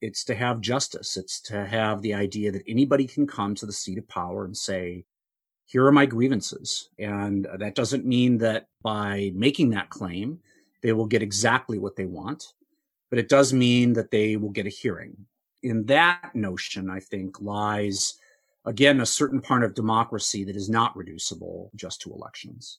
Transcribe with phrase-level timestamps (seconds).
[0.00, 1.16] It's to have justice.
[1.16, 4.56] It's to have the idea that anybody can come to the seat of power and
[4.56, 5.04] say,
[5.66, 6.88] here are my grievances.
[6.98, 10.40] And that doesn't mean that by making that claim,
[10.82, 12.52] they will get exactly what they want,
[13.10, 15.16] but it does mean that they will get a hearing.
[15.62, 18.14] In that notion, I think lies
[18.64, 22.78] again, a certain part of democracy that is not reducible just to elections.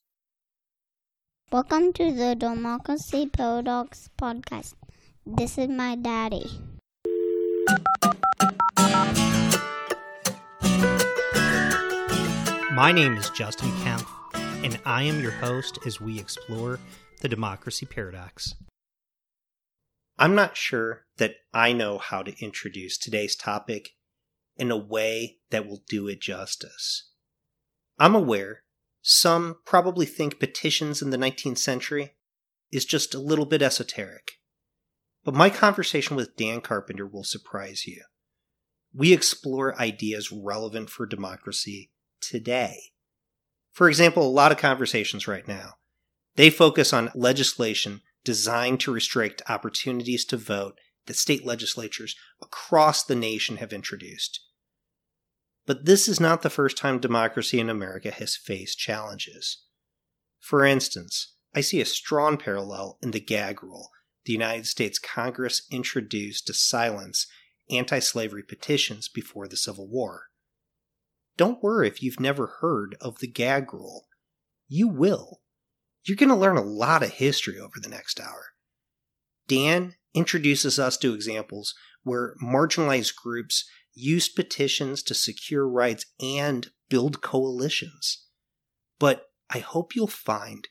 [1.51, 4.75] Welcome to the Democracy Paradox podcast.
[5.25, 6.49] This is my daddy.
[12.71, 14.07] My name is Justin Kempf,
[14.63, 16.79] and I am your host as we explore
[17.21, 18.55] the democracy paradox.
[20.17, 23.91] I'm not sure that I know how to introduce today's topic
[24.57, 27.09] in a way that will do it justice.
[27.97, 28.63] I'm aware
[29.01, 32.15] some probably think petitions in the 19th century
[32.71, 34.31] is just a little bit esoteric.
[35.23, 38.01] But my conversation with Dan Carpenter will surprise you.
[38.93, 42.79] We explore ideas relevant for democracy today.
[43.71, 45.73] For example, a lot of conversations right now,
[46.35, 53.15] they focus on legislation designed to restrict opportunities to vote that state legislatures across the
[53.15, 54.41] nation have introduced.
[55.65, 59.63] But this is not the first time democracy in America has faced challenges.
[60.39, 63.89] For instance, I see a strong parallel in the gag rule
[64.25, 67.27] the United States Congress introduced to silence
[67.69, 70.27] anti slavery petitions before the Civil War.
[71.35, 74.07] Don't worry if you've never heard of the gag rule.
[74.67, 75.41] You will.
[76.05, 78.52] You're going to learn a lot of history over the next hour.
[79.47, 81.73] Dan introduces us to examples
[82.03, 88.25] where marginalized groups used petitions to secure rights and build coalitions.
[88.99, 90.67] But I hope you'll find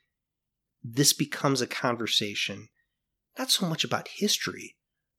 [0.82, 2.68] this becomes a conversation
[3.38, 4.76] not so much about history,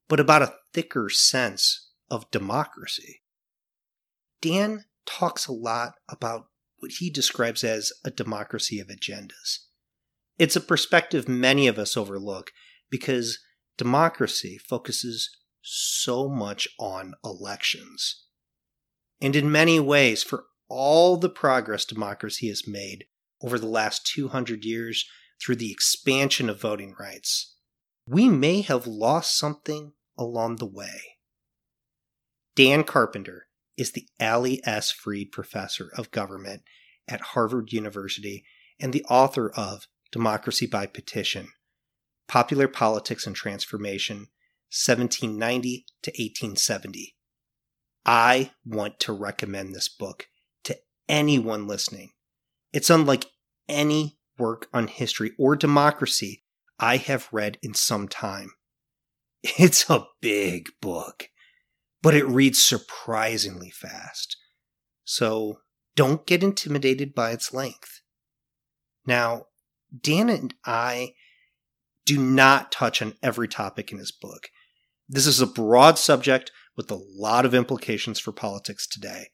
[0.08, 3.22] but about a thicker sense of democracy.
[4.40, 6.46] Dan talks a lot about
[6.78, 9.60] what he describes as a democracy of agendas.
[10.38, 12.52] It's a perspective many of us overlook
[12.94, 13.40] because
[13.76, 18.26] democracy focuses so much on elections.
[19.20, 23.06] And in many ways, for all the progress democracy has made
[23.42, 25.04] over the last 200 years
[25.42, 27.56] through the expansion of voting rights,
[28.06, 31.16] we may have lost something along the way.
[32.54, 34.92] Dan Carpenter is the Allie S.
[34.92, 36.62] Freed Professor of Government
[37.08, 38.44] at Harvard University
[38.78, 41.48] and the author of Democracy by Petition
[42.28, 44.28] Popular Politics and Transformation
[44.70, 47.14] 1790 to 1870.
[48.04, 50.28] I want to recommend this book
[50.64, 50.76] to
[51.08, 52.10] anyone listening.
[52.72, 53.26] It's unlike
[53.68, 56.42] any work on history or democracy
[56.78, 58.50] I have read in some time.
[59.58, 61.28] It's a big book,
[62.02, 64.38] but it reads surprisingly fast.
[65.04, 65.58] So
[65.96, 68.00] don't get intimidated by its length.
[69.06, 69.46] Now,
[70.00, 71.12] Dan and I
[72.06, 74.48] do not touch on every topic in his book.
[75.08, 79.28] This is a broad subject with a lot of implications for politics today.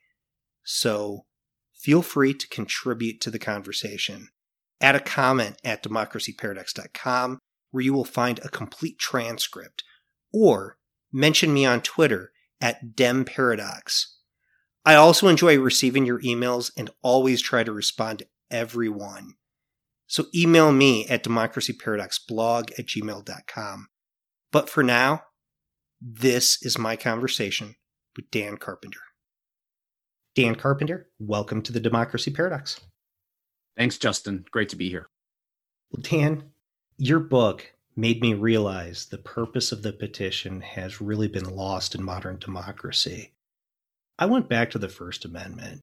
[0.64, 1.26] So
[1.74, 4.28] feel free to contribute to the conversation.
[4.80, 7.38] Add a comment at democracyparadox.com
[7.70, 9.84] where you will find a complete transcript,
[10.32, 10.76] or
[11.12, 14.06] mention me on Twitter at DemParadox.
[14.84, 19.34] I also enjoy receiving your emails and always try to respond to everyone.
[20.10, 23.86] So email me at democracyparadoxblog at gmail.com.
[24.50, 25.22] But for now,
[26.02, 27.76] this is my conversation
[28.16, 28.98] with Dan Carpenter.
[30.34, 32.80] Dan Carpenter, welcome to the Democracy Paradox.
[33.76, 34.44] Thanks, Justin.
[34.50, 35.06] Great to be here.
[35.92, 36.50] Well, Dan,
[36.98, 42.02] your book made me realize the purpose of the petition has really been lost in
[42.02, 43.32] modern democracy.
[44.18, 45.82] I went back to the First Amendment,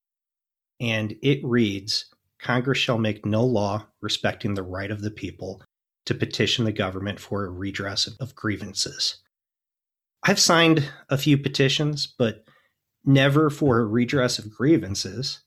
[0.81, 5.61] and it reads Congress shall make no law respecting the right of the people
[6.05, 9.17] to petition the government for a redress of grievances.
[10.23, 12.43] I've signed a few petitions, but
[13.05, 15.41] never for a redress of grievances.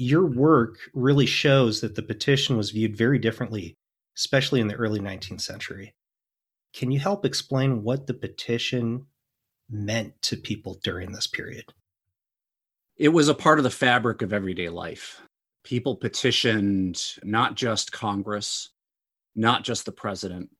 [0.00, 3.76] your work really shows that the petition was viewed very differently,
[4.16, 5.94] especially in the early 19th century.
[6.72, 9.06] Can you help explain what the petition
[9.68, 11.64] meant to people during this period?
[12.96, 15.20] It was a part of the fabric of everyday life.
[15.62, 18.70] People petitioned not just Congress,
[19.36, 20.50] not just the president,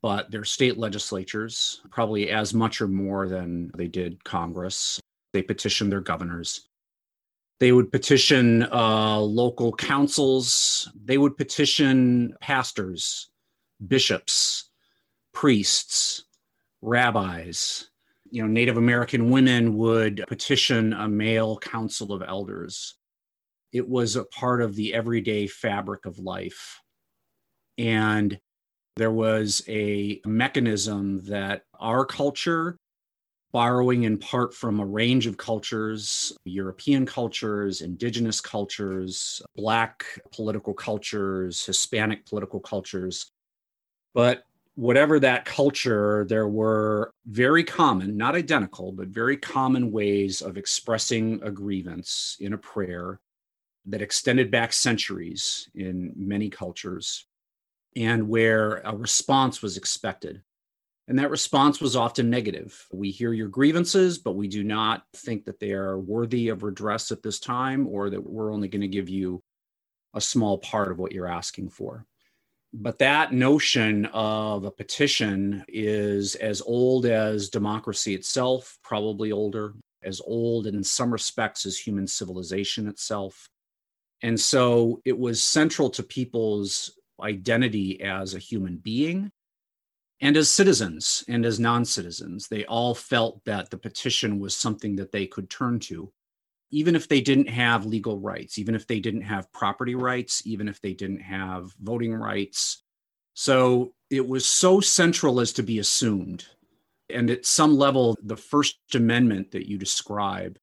[0.00, 5.00] but their state legislatures, probably as much or more than they did Congress.
[5.32, 6.68] They petitioned their governors.
[7.60, 10.88] They would petition uh, local councils.
[11.04, 13.30] They would petition pastors,
[13.88, 14.70] bishops,
[15.32, 16.24] priests,
[16.80, 17.90] rabbis.
[18.30, 22.94] You know, Native American women would petition a male council of elders.
[23.72, 26.80] It was a part of the everyday fabric of life.
[27.76, 28.38] And
[28.96, 32.76] there was a mechanism that our culture,
[33.52, 41.64] borrowing in part from a range of cultures European cultures, indigenous cultures, Black political cultures,
[41.64, 43.30] Hispanic political cultures.
[44.14, 44.44] But
[44.74, 51.40] whatever that culture, there were very common, not identical, but very common ways of expressing
[51.42, 53.20] a grievance in a prayer
[53.88, 57.26] that extended back centuries in many cultures
[57.96, 60.42] and where a response was expected.
[61.08, 62.86] And that response was often negative.
[62.92, 67.10] We hear your grievances, but we do not think that they are worthy of redress
[67.10, 69.42] at this time, or that we're only going to give you
[70.14, 72.04] a small part of what you're asking for.
[72.74, 80.20] But that notion of a petition is as old as democracy itself, probably older, as
[80.22, 83.48] old and in some respects as human civilization itself.
[84.22, 89.30] And so it was central to people's identity as a human being
[90.20, 92.48] and as citizens and as non citizens.
[92.48, 96.12] They all felt that the petition was something that they could turn to,
[96.70, 100.68] even if they didn't have legal rights, even if they didn't have property rights, even
[100.68, 102.82] if they didn't have voting rights.
[103.34, 106.46] So it was so central as to be assumed.
[107.10, 110.58] And at some level, the First Amendment that you describe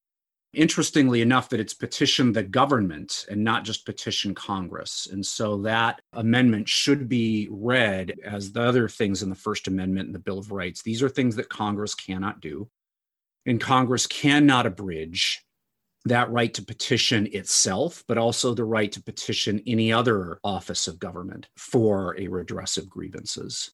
[0.55, 5.07] interestingly enough that it's petitioned the government and not just petition congress.
[5.11, 10.07] And so that amendment should be read as the other things in the first amendment
[10.07, 10.81] and the bill of rights.
[10.81, 12.69] These are things that congress cannot do.
[13.45, 15.45] And congress cannot abridge
[16.05, 20.99] that right to petition itself but also the right to petition any other office of
[20.99, 23.71] government for a redress of grievances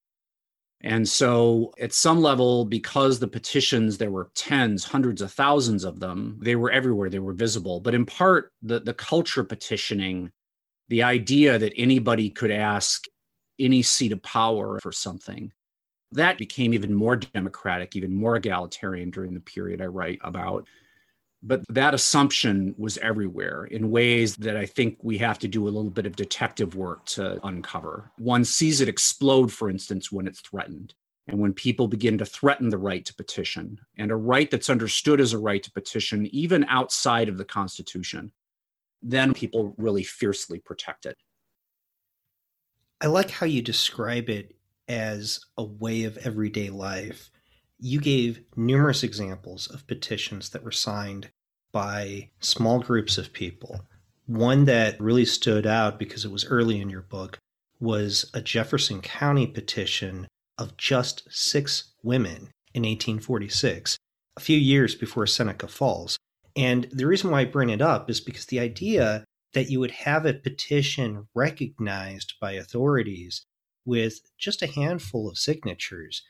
[0.83, 5.99] and so, at some level, because the petitions, there were tens, hundreds of thousands of
[5.99, 7.79] them, they were everywhere, they were visible.
[7.79, 10.31] But in part, the, the culture petitioning,
[10.89, 13.05] the idea that anybody could ask
[13.59, 15.51] any seat of power for something,
[16.13, 20.67] that became even more democratic, even more egalitarian during the period I write about.
[21.43, 25.71] But that assumption was everywhere in ways that I think we have to do a
[25.71, 28.11] little bit of detective work to uncover.
[28.19, 30.93] One sees it explode, for instance, when it's threatened.
[31.27, 35.21] And when people begin to threaten the right to petition, and a right that's understood
[35.21, 38.31] as a right to petition, even outside of the Constitution,
[39.01, 41.17] then people really fiercely protect it.
[42.99, 44.55] I like how you describe it
[44.88, 47.31] as a way of everyday life
[47.81, 51.31] you gave numerous examples of petitions that were signed
[51.71, 53.81] by small groups of people.
[54.27, 57.39] One that really stood out because it was early in your book
[57.79, 60.27] was a Jefferson County petition
[60.59, 63.97] of just six women in 1846,
[64.38, 66.19] a few years before Seneca Falls.
[66.55, 69.91] And the reason why I bring it up is because the idea that you would
[69.91, 73.43] have a petition recognized by authorities
[73.85, 76.21] with just a handful of signatures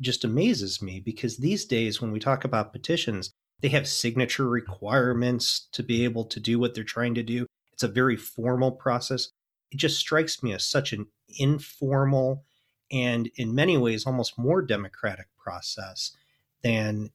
[0.00, 3.30] just amazes me because these days, when we talk about petitions,
[3.60, 7.46] they have signature requirements to be able to do what they're trying to do.
[7.72, 9.28] It's a very formal process.
[9.70, 11.06] It just strikes me as such an
[11.38, 12.44] informal
[12.90, 16.16] and, in many ways, almost more democratic process
[16.62, 17.10] than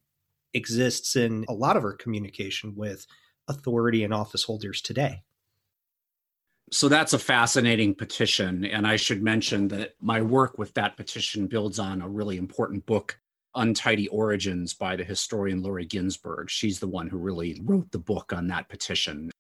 [0.54, 3.06] exists in a lot of our communication with
[3.48, 5.24] authority and office holders today.
[6.76, 8.66] So that's a fascinating petition.
[8.66, 12.86] And I should mention that my work with that petition builds on a really important
[12.86, 13.18] book,
[13.56, 16.50] Untidy Origins, by the historian Lori Ginzberg.
[16.50, 19.32] She's the one who really wrote the book on that petition.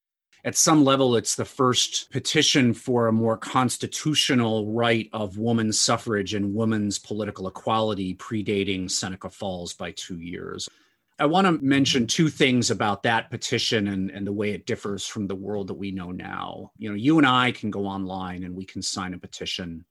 [0.46, 6.36] At some level, it's the first petition for a more constitutional right of women's suffrage
[6.36, 10.70] and women's political equality, predating Seneca Falls by two years.
[11.18, 15.08] I want to mention two things about that petition and, and the way it differs
[15.08, 16.72] from the world that we know now.
[16.78, 19.86] You know, you and I can go online and we can sign a petition.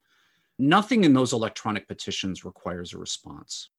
[0.59, 3.69] Nothing in those electronic petitions requires a response.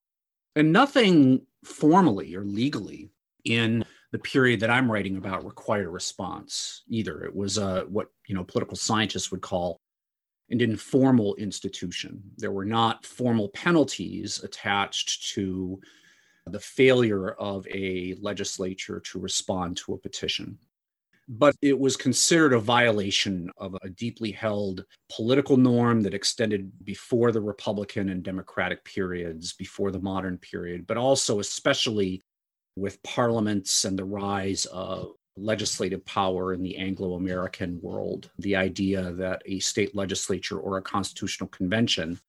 [0.57, 3.11] And nothing formally or legally
[3.45, 7.23] in the period that I'm writing about required a response either.
[7.23, 9.79] It was a, what you know political scientists would call
[10.49, 12.21] an informal institution.
[12.37, 15.79] There were not formal penalties attached to
[16.51, 20.57] the failure of a legislature to respond to a petition.
[21.29, 27.33] But it was considered a violation of a deeply held political norm that extended before
[27.33, 32.21] the Republican and Democratic periods, before the modern period, but also, especially
[32.77, 38.31] with parliaments and the rise of legislative power in the Anglo American world.
[38.39, 42.19] The idea that a state legislature or a constitutional convention,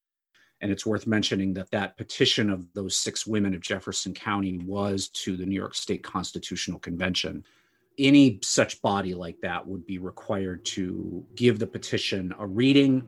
[0.61, 5.07] and it's worth mentioning that that petition of those six women of Jefferson County was
[5.09, 7.43] to the New York State Constitutional Convention.
[7.97, 13.07] Any such body like that would be required to give the petition a reading,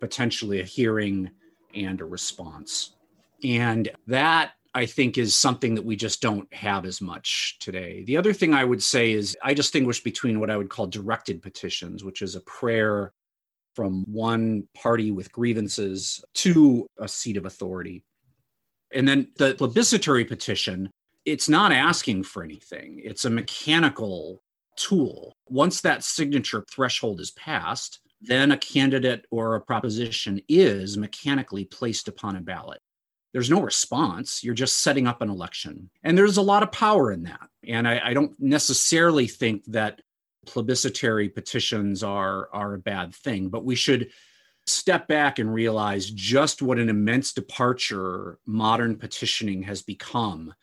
[0.00, 1.30] potentially a hearing,
[1.74, 2.94] and a response.
[3.42, 8.02] And that I think is something that we just don't have as much today.
[8.06, 11.42] The other thing I would say is I distinguish between what I would call directed
[11.42, 13.12] petitions, which is a prayer
[13.74, 18.04] from one party with grievances to a seat of authority.
[18.92, 20.90] And then the plebiscitary petition,
[21.24, 24.42] it's not asking for anything, it's a mechanical
[24.76, 25.34] tool.
[25.48, 32.08] Once that signature threshold is passed, then a candidate or a proposition is mechanically placed
[32.08, 32.80] upon a ballot
[33.34, 34.44] there's no response.
[34.44, 35.90] You're just setting up an election.
[36.04, 37.48] And there's a lot of power in that.
[37.66, 40.00] And I, I, don't necessarily think that
[40.46, 44.10] plebiscitary petitions are, are a bad thing, but we should
[44.66, 50.54] step back and realize just what an immense departure modern petitioning has become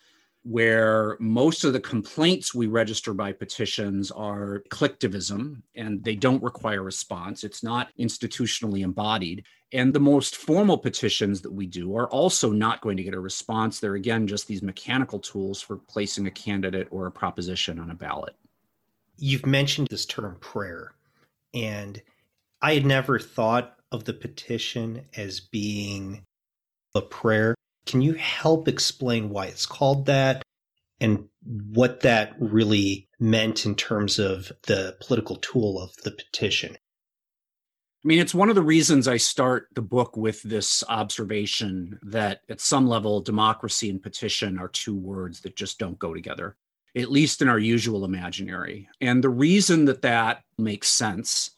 [0.43, 6.81] where most of the complaints we register by petitions are collectivism and they don't require
[6.81, 7.43] response.
[7.43, 9.45] It's not institutionally embodied.
[9.71, 13.19] And the most formal petitions that we do are also not going to get a
[13.19, 13.79] response.
[13.79, 17.95] They're again just these mechanical tools for placing a candidate or a proposition on a
[17.95, 18.35] ballot.
[19.23, 20.95] You've mentioned this term prayer,
[21.53, 22.01] and
[22.59, 26.23] I had never thought of the petition as being
[26.95, 27.53] a prayer.
[27.85, 30.41] Can you help explain why it's called that
[30.99, 36.75] and what that really meant in terms of the political tool of the petition?
[38.03, 42.41] I mean, it's one of the reasons I start the book with this observation that
[42.49, 46.57] at some level, democracy and petition are two words that just don't go together,
[46.95, 48.89] at least in our usual imaginary.
[48.99, 51.51] And the reason that that makes sense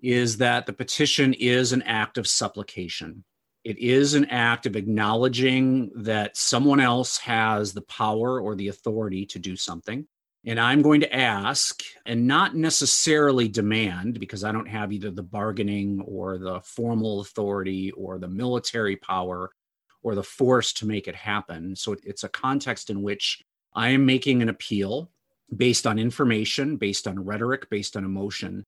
[0.00, 3.24] is that the petition is an act of supplication.
[3.64, 9.24] It is an act of acknowledging that someone else has the power or the authority
[9.26, 10.06] to do something.
[10.46, 15.22] And I'm going to ask and not necessarily demand, because I don't have either the
[15.22, 19.50] bargaining or the formal authority or the military power
[20.02, 21.74] or the force to make it happen.
[21.74, 23.42] So it's a context in which
[23.74, 25.10] I am making an appeal
[25.54, 28.64] based on information, based on rhetoric, based on emotion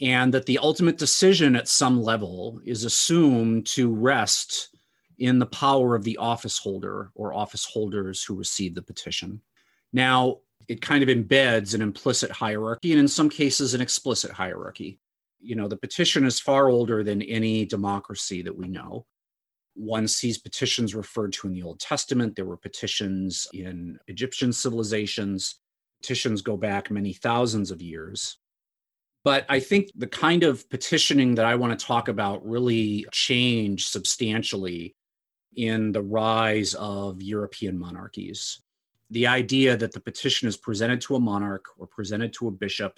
[0.00, 4.76] and that the ultimate decision at some level is assumed to rest
[5.18, 9.40] in the power of the office holder or office holders who receive the petition.
[9.92, 10.38] Now,
[10.68, 14.98] it kind of embeds an implicit hierarchy and in some cases an explicit hierarchy.
[15.40, 19.06] You know, the petition is far older than any democracy that we know.
[19.76, 22.34] One sees petitions referred to in the Old Testament.
[22.34, 25.56] There were petitions in Egyptian civilizations.
[26.00, 28.38] Petitions go back many thousands of years.
[29.22, 33.88] But I think the kind of petitioning that I want to talk about really changed
[33.88, 34.94] substantially
[35.56, 38.60] in the rise of European monarchies.
[39.10, 42.94] The idea that the petition is presented to a monarch or presented to a bishop,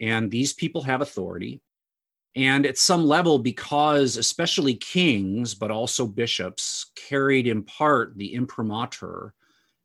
[0.00, 1.60] and these people have authority.
[2.36, 9.34] And at some level, because especially kings, but also bishops, carried in part the imprimatur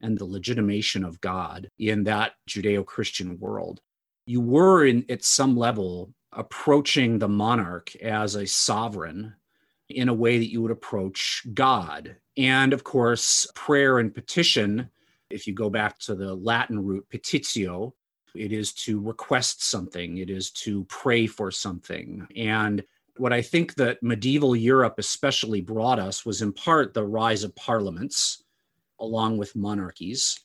[0.02, 3.82] and the legitimation of God in that Judeo Christian world
[4.30, 9.34] you were in at some level approaching the monarch as a sovereign
[9.90, 12.16] in a way that you would approach God.
[12.38, 14.88] And of course, prayer and petition,
[15.32, 17.94] if you go back to the Latin root petitio,
[18.36, 22.28] it is to request something, it is to pray for something.
[22.36, 22.84] And
[23.18, 27.56] what I think that medieval Europe especially brought us was in part the rise of
[27.56, 28.44] parliaments
[29.00, 30.40] along with monarchies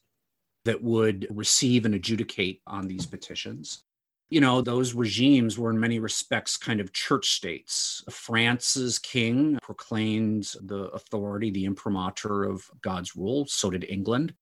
[0.65, 3.85] that would receive and adjudicate on these petitions.
[4.31, 8.03] You know, those regimes were in many respects kind of church states.
[8.11, 13.47] France's king proclaimed the authority, the imprimatur of God's rule.
[13.47, 14.35] So did England.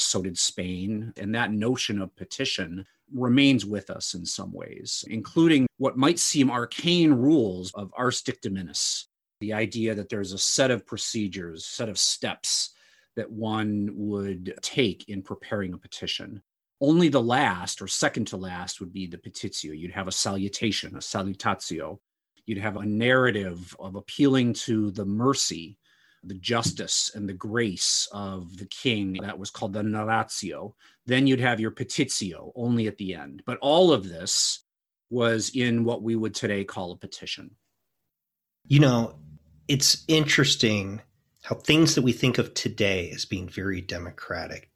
[0.00, 1.12] So did Spain.
[1.16, 6.50] And that notion of petition remains with us in some ways, including what might seem
[6.50, 9.04] arcane rules of ars dictaminis,
[9.40, 12.70] the idea that there's a set of procedures, set of steps
[13.16, 16.42] that one would take in preparing a petition.
[16.80, 19.78] Only the last or second to last would be the petitio.
[19.78, 21.98] You'd have a salutation, a salutatio.
[22.46, 25.78] You'd have a narrative of appealing to the mercy,
[26.28, 29.18] the justice, and the grace of the king.
[29.22, 30.74] That was called the narratio.
[31.06, 33.42] Then you'd have your petitio, only at the end.
[33.46, 34.60] But all of this
[35.10, 37.52] was in what we would today call a petition.
[38.66, 39.16] You know,
[39.68, 41.02] it's interesting
[41.42, 44.70] how things that we think of today as being very democratic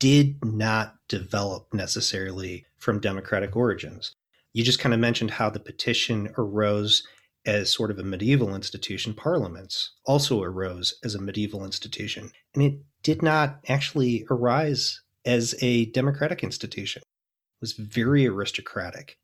[0.00, 4.16] did not develop necessarily from democratic origins.
[4.52, 7.06] You just kind of mentioned how the petition arose
[7.46, 9.14] as sort of a medieval institution.
[9.14, 15.86] Parliaments also arose as a medieval institution, and it did not actually arise as a
[15.86, 17.02] democratic institution.
[17.02, 19.18] It was very aristocratic,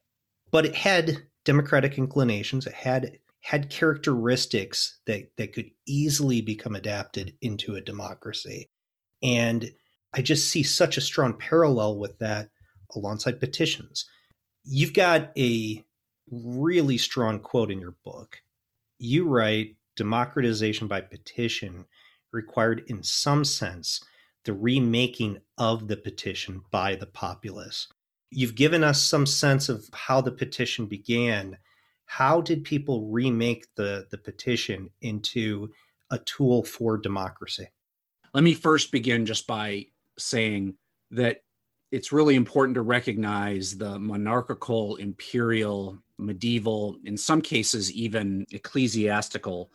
[0.51, 2.67] but it had democratic inclinations.
[2.67, 8.69] It had had characteristics that, that could easily become adapted into a democracy.
[9.23, 9.71] And
[10.13, 12.49] I just see such a strong parallel with that
[12.95, 14.05] alongside petitions.
[14.65, 15.85] You've got a
[16.31, 18.43] really strong quote in your book.
[18.99, 21.87] You write democratization by petition
[22.33, 24.05] required, in some sense,
[24.45, 27.89] the remaking of the petition by the populace.
[28.31, 31.59] You've given us some sense of how the petition began
[32.07, 35.71] how did people remake the the petition into
[36.11, 37.69] a tool for democracy?
[38.33, 40.75] Let me first begin just by saying
[41.11, 41.43] that
[41.91, 49.71] it's really important to recognize the monarchical, imperial, medieval, in some cases, even ecclesiastical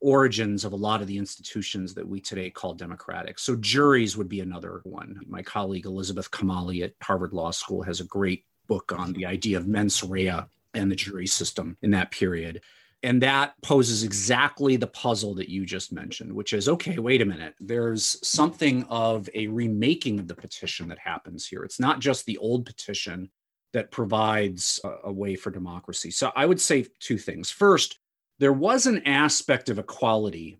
[0.00, 3.38] origins of a lot of the institutions that we today call democratic.
[3.38, 5.20] So, juries would be another one.
[5.26, 9.56] My colleague Elizabeth Kamali at Harvard Law School has a great book on the idea
[9.56, 10.40] of mens rea
[10.74, 12.62] and the jury system in that period.
[13.02, 17.24] And that poses exactly the puzzle that you just mentioned, which is okay, wait a
[17.24, 17.54] minute.
[17.60, 21.62] There's something of a remaking of the petition that happens here.
[21.62, 23.30] It's not just the old petition
[23.72, 26.10] that provides a, a way for democracy.
[26.10, 27.50] So I would say two things.
[27.50, 27.98] First,
[28.38, 30.58] there was an aspect of equality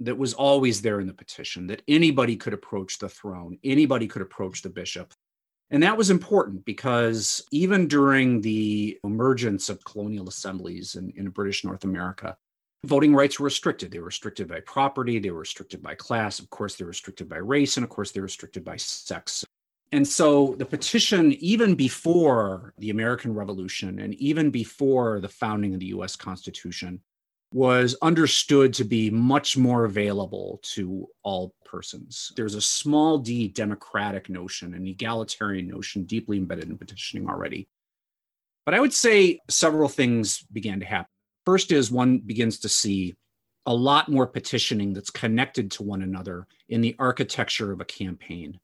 [0.00, 4.22] that was always there in the petition that anybody could approach the throne, anybody could
[4.22, 5.12] approach the bishop.
[5.70, 11.64] And that was important because even during the emergence of colonial assemblies in, in British
[11.64, 12.36] North America,
[12.84, 13.90] voting rights were restricted.
[13.90, 17.28] They were restricted by property, they were restricted by class, of course, they were restricted
[17.28, 19.44] by race, and of course, they were restricted by sex.
[19.92, 25.80] And so the petition, even before the American Revolution and even before the founding of
[25.80, 27.00] the US Constitution,
[27.52, 32.32] was understood to be much more available to all persons.
[32.34, 37.68] There's a small d democratic notion, an egalitarian notion deeply embedded in petitioning already.
[38.64, 41.10] But I would say several things began to happen.
[41.44, 43.14] First is one begins to see
[43.66, 48.58] a lot more petitioning that's connected to one another in the architecture of a campaign.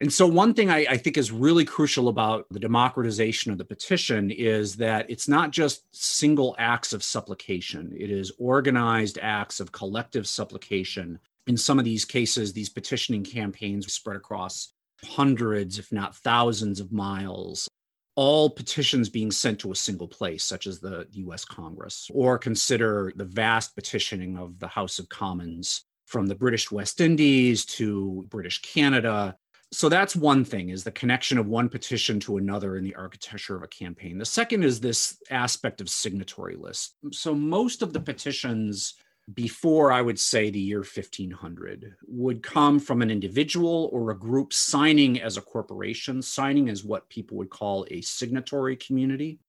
[0.00, 3.64] And so, one thing I, I, think is really crucial about the democratization of the
[3.64, 9.72] petition is that it's not just single acts of supplication, it is organized acts of
[9.72, 11.18] collective supplication.
[11.46, 14.72] In some of these cases, these petitioning campaigns spread across
[15.04, 17.68] hundreds, if not thousands, of miles.
[18.16, 23.12] All petitions being sent to a single place, such as the US Congress, or consider
[23.16, 28.60] the vast petitioning of the House of Commons from the British West Indies to British
[28.62, 29.36] Canada
[29.72, 33.56] so that's one thing is the connection of one petition to another in the architecture
[33.56, 34.18] of a campaign.
[34.18, 36.94] The second is this aspect of signatory list.
[37.12, 38.94] So most of the petitions
[39.34, 44.52] before i would say the year 1500 would come from an individual or a group
[44.52, 49.40] signing as a corporation signing as what people would call a signatory community.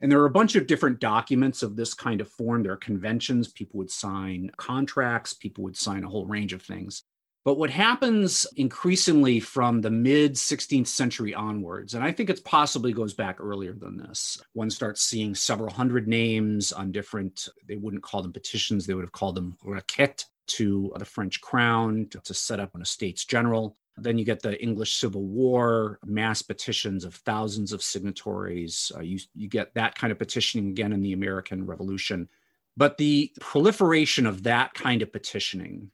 [0.00, 2.62] And there are a bunch of different documents of this kind of form.
[2.62, 7.02] There are conventions, people would sign contracts, people would sign a whole range of things.
[7.42, 12.92] But what happens increasingly from the mid 16th century onwards, and I think it possibly
[12.92, 18.02] goes back earlier than this, one starts seeing several hundred names on different, they wouldn't
[18.02, 22.34] call them petitions, they would have called them requêtes to the French crown to, to
[22.34, 23.76] set up an estates general.
[23.96, 28.92] Then you get the English Civil War, mass petitions of thousands of signatories.
[28.94, 32.28] Uh, you, you get that kind of petitioning again in the American Revolution.
[32.76, 35.90] But the proliferation of that kind of petitioning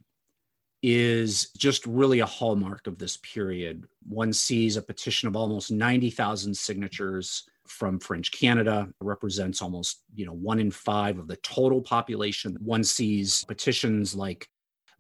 [0.88, 3.88] is just really a hallmark of this period.
[4.09, 10.33] One sees a petition of almost 90,000 signatures from French Canada, represents almost, you know,
[10.33, 12.57] one in five of the total population.
[12.61, 14.49] One sees petitions like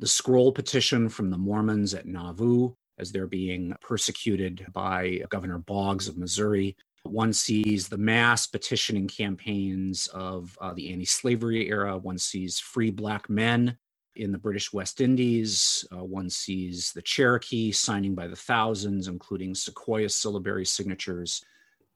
[0.00, 6.08] the scroll petition from the Mormons at Nauvoo as they're being persecuted by Governor Boggs
[6.08, 6.76] of Missouri.
[7.04, 11.96] One sees the mass petitioning campaigns of uh, the anti slavery era.
[11.96, 13.78] One sees free Black men
[14.16, 19.52] In the British West Indies, uh, one sees the Cherokee signing by the thousands, including
[19.52, 21.44] Sequoyah syllabary signatures.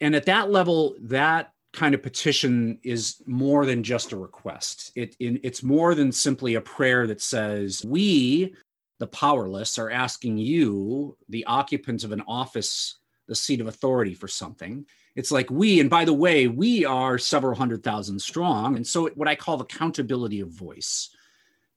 [0.01, 4.93] And at that level, that kind of petition is more than just a request.
[4.97, 8.55] It, it, it's more than simply a prayer that says, We,
[8.99, 14.29] the powerless, are asking you, the occupants of an office, the seat of authority for
[14.29, 14.85] something.
[15.17, 18.77] It's like we, and by the way, we are several hundred thousand strong.
[18.77, 21.11] And so, what I call the accountability of voice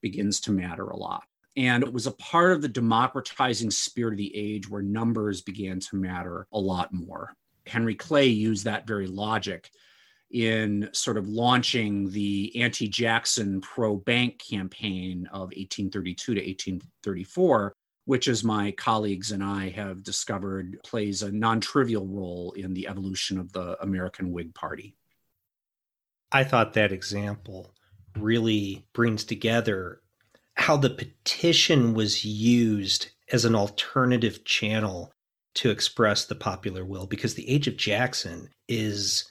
[0.04, 1.24] begins to matter a lot.
[1.56, 5.80] And it was a part of the democratizing spirit of the age where numbers began
[5.80, 7.36] to matter a lot more.
[7.66, 9.72] Henry Clay used that very logic
[10.32, 17.74] in sort of launching the anti Jackson pro bank campaign of 1832 to 1834,
[18.06, 22.88] which, as my colleagues and I have discovered, plays a non trivial role in the
[22.88, 24.96] evolution of the American Whig Party.
[26.32, 27.76] I thought that example
[28.18, 30.02] really brings together
[30.56, 35.12] how the petition was used as an alternative channel
[35.56, 39.26] to express the popular will because the age of Jackson is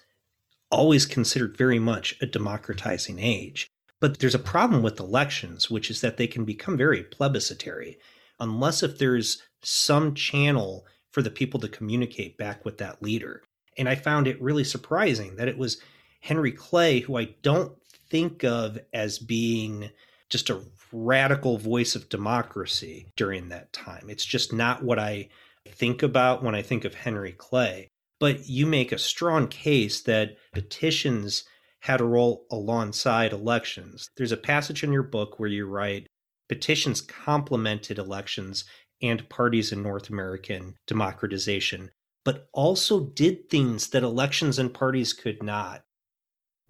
[0.71, 3.69] always considered very much a democratizing age.
[4.01, 7.99] But there's a problem with elections, which is that they can become very plebiscitary
[8.41, 13.43] unless if there's some channel for the people to communicate back with that leader.
[13.79, 15.81] And I found it really surprising that it was
[16.21, 17.77] Henry Clay, who I don't
[18.13, 19.91] think of as being
[20.29, 20.61] just a
[20.93, 24.11] radical voice of democracy during that time.
[24.11, 25.31] It's just not what I
[25.67, 27.89] think about when I think of Henry Clay.
[28.21, 31.45] But you make a strong case that petitions
[31.81, 34.09] had a role alongside elections.
[34.17, 36.07] There's a passage in your book where you write
[36.49, 38.67] petitions complemented elections
[39.01, 41.91] and parties in North American democratization,
[42.25, 45.83] but also did things that elections and parties could not.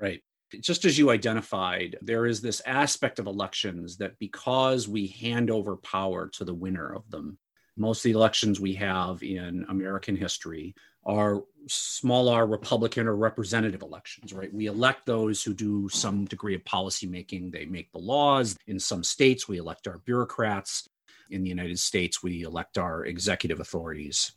[0.00, 0.20] Right.
[0.60, 5.76] Just as you identified, there is this aspect of elections that because we hand over
[5.76, 7.38] power to the winner of them,
[7.76, 13.82] most of the elections we have in American history are small r Republican or representative
[13.82, 14.52] elections, right?
[14.52, 17.50] We elect those who do some degree of policymaking.
[17.50, 18.56] They make the laws.
[18.66, 20.88] In some states, we elect our bureaucrats.
[21.30, 24.32] In the United States, we elect our executive authorities.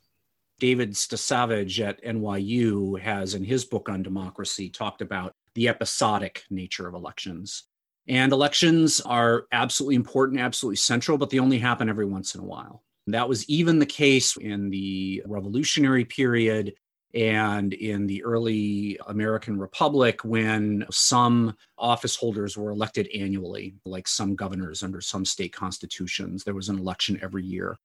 [0.59, 6.87] David Stasavage at NYU has, in his book on democracy, talked about the episodic nature
[6.87, 7.63] of elections.
[8.07, 12.45] And elections are absolutely important, absolutely central, but they only happen every once in a
[12.45, 12.83] while.
[13.07, 16.75] That was even the case in the Revolutionary period
[17.13, 24.35] and in the early American Republic when some office holders were elected annually, like some
[24.35, 26.43] governors under some state constitutions.
[26.43, 27.77] There was an election every year.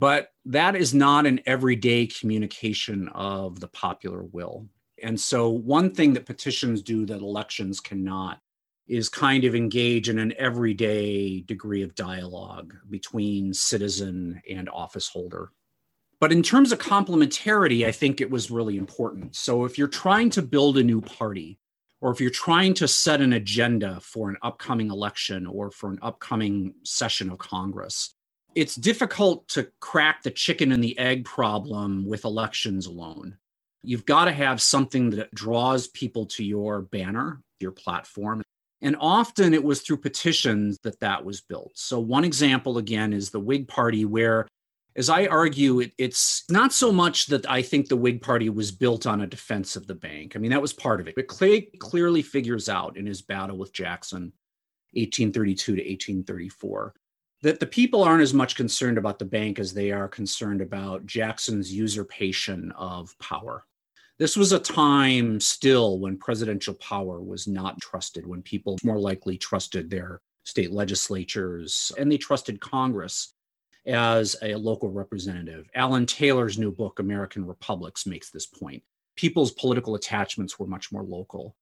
[0.00, 4.66] But that is not an everyday communication of the popular will.
[5.04, 8.40] And so, one thing that petitions do that elections cannot
[8.88, 15.52] is kind of engage in an everyday degree of dialogue between citizen and office holder.
[16.20, 19.36] But in terms of complementarity, I think it was really important.
[19.36, 21.58] So if you're trying to build a new party,
[22.00, 25.98] or if you're trying to set an agenda for an upcoming election or for an
[26.00, 28.14] upcoming session of Congress,
[28.54, 33.36] it's difficult to crack the chicken and the egg problem with elections alone.
[33.84, 38.42] You've got to have something that draws people to your banner, your platform,
[38.84, 41.72] and often it was through petitions that that was built.
[41.74, 44.46] So, one example again is the Whig Party, where,
[44.96, 48.72] as I argue, it, it's not so much that I think the Whig Party was
[48.72, 50.34] built on a defense of the bank.
[50.34, 51.14] I mean, that was part of it.
[51.14, 54.32] But Clay clearly figures out in his battle with Jackson,
[54.92, 56.94] 1832 to 1834,
[57.42, 61.06] that the people aren't as much concerned about the bank as they are concerned about
[61.06, 63.64] Jackson's usurpation of power.
[64.18, 69.36] This was a time still when presidential power was not trusted, when people more likely
[69.36, 73.34] trusted their state legislatures and they trusted Congress
[73.86, 75.68] as a local representative.
[75.74, 78.82] Alan Taylor's new book, American Republics, makes this point.
[79.16, 81.56] People's political attachments were much more local.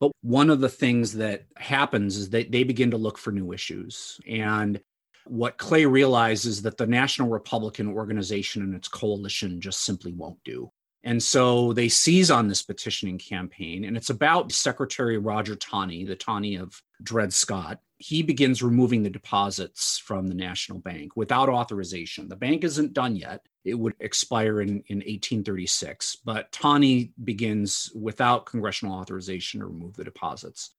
[0.00, 3.52] But one of the things that happens is that they begin to look for new
[3.52, 4.18] issues.
[4.26, 4.80] And
[5.26, 10.72] what Clay realizes that the National Republican Organization and its coalition just simply won't do.
[11.02, 16.16] And so they seize on this petitioning campaign, and it's about Secretary Roger Taney, the
[16.16, 17.80] Taney of Dred Scott.
[17.96, 22.28] He begins removing the deposits from the National Bank without authorization.
[22.28, 23.46] The bank isn't done yet.
[23.64, 30.04] It would expire in, in 1836, but Taney begins without congressional authorization to remove the
[30.04, 30.74] deposits.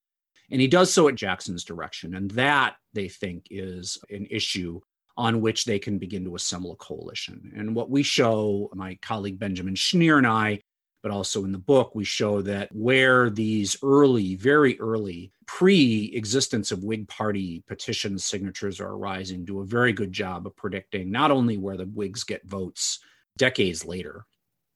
[0.51, 2.15] And he does so at Jackson's direction.
[2.15, 4.81] And that, they think, is an issue
[5.17, 7.52] on which they can begin to assemble a coalition.
[7.56, 10.62] And what we show, my colleague Benjamin Schneer and I,
[11.04, 16.71] but also in the book, we show that where these early, very early, pre existence
[16.71, 21.32] of Whig Party petition signatures are arising, do a very good job of predicting not
[21.32, 23.00] only where the Whigs get votes
[23.38, 24.26] decades later,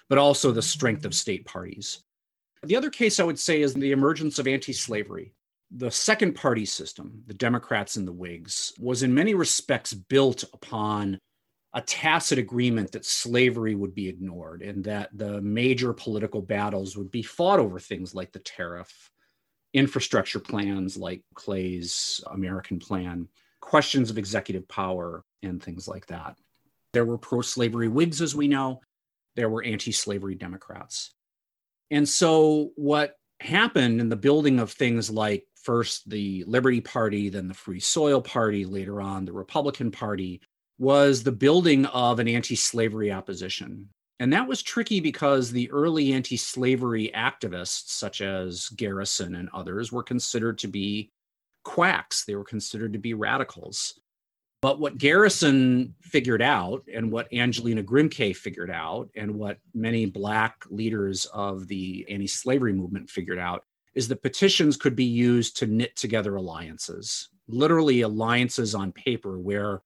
[0.10, 2.04] but also the strength of state parties.
[2.63, 5.34] The other case I would say is the emergence of anti slavery.
[5.71, 11.19] The second party system, the Democrats and the Whigs, was in many respects built upon
[11.73, 17.12] a tacit agreement that slavery would be ignored and that the major political battles would
[17.12, 19.12] be fought over things like the tariff,
[19.73, 23.28] infrastructure plans like Clay's American Plan,
[23.60, 26.38] questions of executive power, and things like that.
[26.93, 28.80] There were pro slavery Whigs, as we know,
[29.36, 31.13] there were anti slavery Democrats.
[31.91, 37.47] And so, what happened in the building of things like first the Liberty Party, then
[37.47, 40.41] the Free Soil Party, later on the Republican Party,
[40.78, 43.89] was the building of an anti slavery opposition.
[44.19, 49.91] And that was tricky because the early anti slavery activists, such as Garrison and others,
[49.91, 51.10] were considered to be
[51.63, 52.23] quacks.
[52.23, 53.99] They were considered to be radicals.
[54.62, 60.63] But what Garrison figured out, and what Angelina Grimke figured out, and what many Black
[60.69, 63.63] leaders of the anti slavery movement figured out,
[63.95, 69.81] is that petitions could be used to knit together alliances, literally alliances on paper, where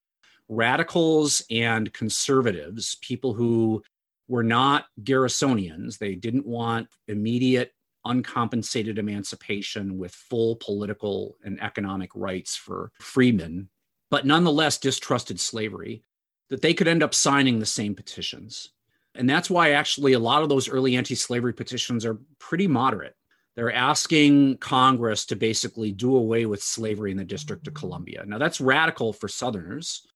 [0.49, 3.81] radicals and conservatives, people who
[4.27, 7.71] were not Garrisonians, they didn't want immediate
[8.05, 13.69] uncompensated emancipation with full political and economic rights for freemen,
[14.09, 16.03] but nonetheless distrusted slavery,
[16.49, 18.69] that they could end up signing the same petitions.
[19.15, 23.15] And that's why actually a lot of those early anti slavery petitions are pretty moderate.
[23.59, 28.23] They're asking Congress to basically do away with slavery in the District of Columbia.
[28.25, 30.07] Now, that's radical for Southerners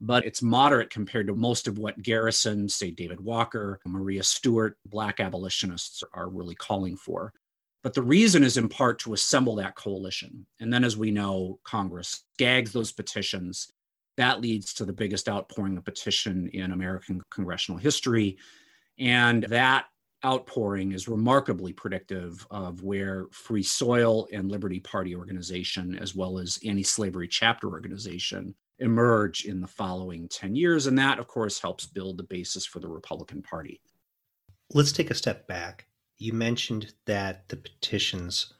[0.00, 5.20] but it's moderate compared to most of what Garrison, say David Walker, Maria Stewart, Black
[5.20, 7.34] abolitionists are really calling for.
[7.82, 10.46] But the reason is in part to assemble that coalition.
[10.58, 13.70] And then, as we know, Congress gags those petitions.
[14.16, 18.38] That leads to the biggest outpouring of petition in American congressional history.
[18.98, 19.86] And that
[20.24, 26.58] outpouring is remarkably predictive of where Free Soil and Liberty Party organization, as well as
[26.64, 30.86] anti slavery chapter organization, emerge in the following 10 years.
[30.86, 33.80] And that, of course, helps build the basis for the Republican Party.
[34.72, 35.86] Let's take a step back.
[36.18, 38.52] You mentioned that the petitions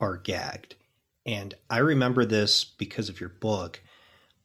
[0.00, 0.76] are gagged.
[1.26, 3.82] And I remember this because of your book,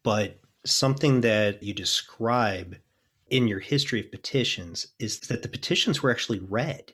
[0.03, 2.77] but something that you describe
[3.33, 6.93] in your history of petitions is that the petitions were actually read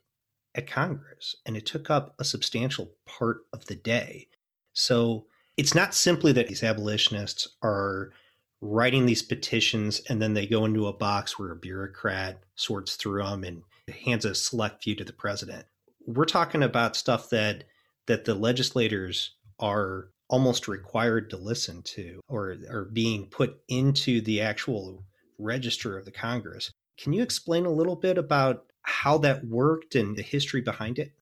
[0.56, 4.26] at Congress and it took up a substantial part of the day.
[4.72, 5.26] So
[5.58, 8.14] it's not simply that these abolitionists are
[8.62, 13.22] writing these petitions and then they go into a box where a bureaucrat sorts through
[13.22, 13.62] them and
[13.94, 15.66] hands a select few to the president.
[16.08, 17.66] We're talking about stuff that
[18.06, 24.40] that the legislators are almost required to listen to or are being put into the
[24.40, 25.04] actual
[25.40, 26.72] register of the Congress.
[26.98, 31.14] Can you explain a little bit about how that worked and the history behind it?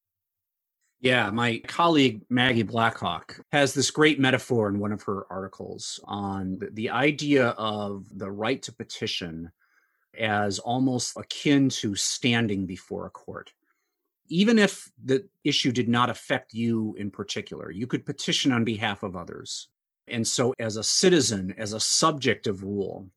[0.99, 6.59] Yeah, my colleague Maggie Blackhawk has this great metaphor in one of her articles on
[6.71, 9.51] the idea of the right to petition
[10.17, 13.53] as almost akin to standing before a court.
[14.29, 19.03] Even if the issue did not affect you in particular, you could petition on behalf
[19.03, 19.69] of others.
[20.07, 23.09] And so, as a citizen, as a subject of rule,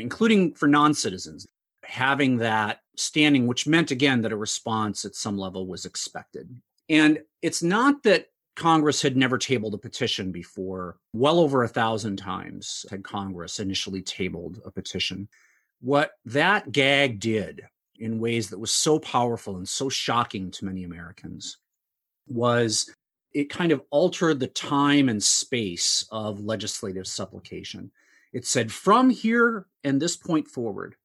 [0.00, 1.46] including for non citizens,
[1.84, 6.48] having that standing, which meant again that a response at some level was expected.
[6.88, 10.96] And it's not that Congress had never tabled a petition before.
[11.12, 15.28] Well over a thousand times had Congress initially tabled a petition.
[15.80, 17.62] What that gag did
[18.00, 21.58] in ways that was so powerful and so shocking to many Americans
[22.26, 22.92] was
[23.32, 27.90] it kind of altered the time and space of legislative supplication.
[28.32, 30.96] It said, from here and this point forward,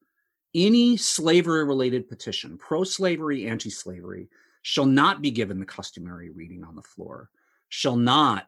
[0.56, 4.30] any slavery related petition, pro slavery, anti slavery,
[4.62, 7.30] shall not be given the customary reading on the floor,
[7.70, 8.48] shall not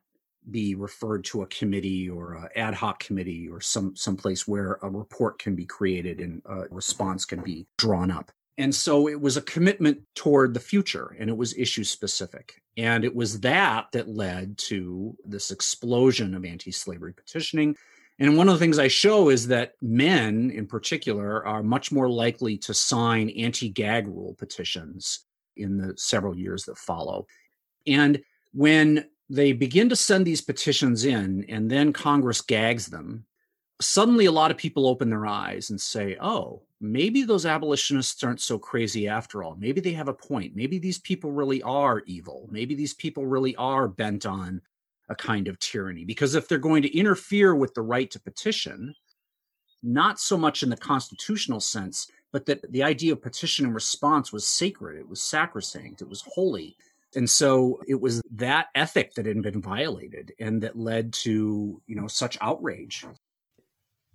[0.52, 4.90] be referred to a committee or an ad hoc committee or some place where a
[4.90, 8.32] report can be created and a response can be drawn up.
[8.58, 12.62] And so it was a commitment toward the future and it was issue specific.
[12.78, 17.76] And it was that that led to this explosion of anti slavery petitioning.
[18.19, 22.10] And one of the things I show is that men in particular are much more
[22.10, 25.25] likely to sign anti gag rule petitions
[25.58, 27.28] in the several years that follow.
[27.88, 28.21] And
[28.54, 33.25] when they begin to send these petitions in and then Congress gags them,
[33.82, 38.39] suddenly a lot of people open their eyes and say, oh, maybe those abolitionists aren't
[38.39, 39.56] so crazy after all.
[39.60, 40.56] Maybe they have a point.
[40.56, 42.47] Maybe these people really are evil.
[42.49, 44.62] Maybe these people really are bent on
[45.10, 46.06] a kind of tyranny.
[46.06, 48.96] Because if they're going to interfere with the right to petition,
[49.84, 54.34] not so much in the constitutional sense, but that the idea of petition and response
[54.34, 56.76] was sacred, it was sacrosanct, it was holy.
[57.15, 61.96] And so it was that ethic that had been violated and that led to, you
[61.96, 63.06] know, such outrage.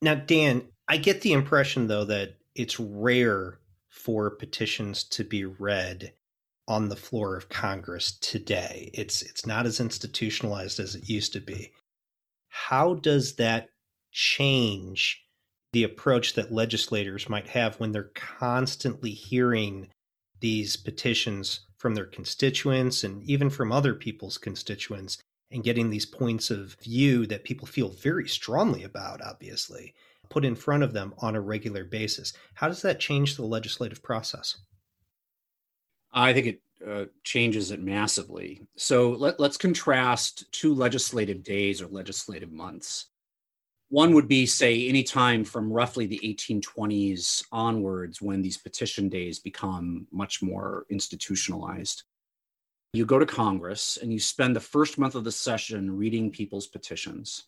[0.03, 6.13] Now, Dan, I get the impression though that it's rare for petitions to be read
[6.69, 8.91] on the floor of Congress today.
[8.95, 11.73] It's it's not as institutionalized as it used to be.
[12.49, 13.69] How does that
[14.13, 15.25] change
[15.73, 19.89] the approach that legislators might have when they're constantly hearing
[20.41, 25.19] these petitions from their constituents and even from other people's constituents
[25.51, 29.95] and getting these points of view that people feel very strongly about, obviously,
[30.29, 32.33] put in front of them on a regular basis.
[32.55, 34.59] How does that change the legislative process?
[36.13, 38.63] I think it uh, changes it massively.
[38.77, 43.07] So let, let's contrast two legislative days or legislative months.
[43.91, 49.41] One would be, say, any time from roughly the 1820s onwards when these petition days
[49.41, 52.05] become much more institutionalized.
[52.93, 56.67] You go to Congress and you spend the first month of the session reading people's
[56.67, 57.45] petitions.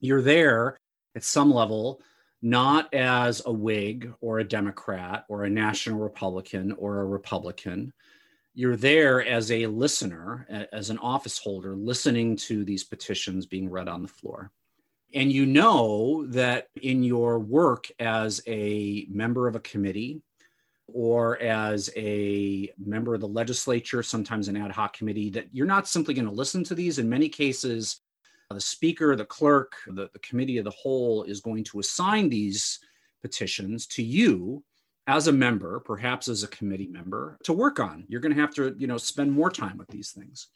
[0.00, 0.78] You're there
[1.14, 2.00] at some level,
[2.42, 7.92] not as a Whig or a Democrat or a National Republican or a Republican.
[8.60, 13.88] You're there as a listener, as an office holder, listening to these petitions being read
[13.88, 14.50] on the floor.
[15.14, 20.20] And you know that in your work as a member of a committee
[20.88, 25.88] or as a member of the legislature, sometimes an ad hoc committee, that you're not
[25.88, 26.98] simply going to listen to these.
[26.98, 28.02] In many cases,
[28.50, 32.78] the speaker, the clerk, the, the committee of the whole is going to assign these
[33.22, 34.62] petitions to you
[35.10, 38.04] as a member, perhaps as a committee member, to work on.
[38.08, 40.48] You're going to have to, you know, spend more time with these things.